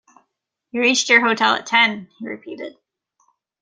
[0.71, 2.75] "You reached your hotel at ten," he repeated.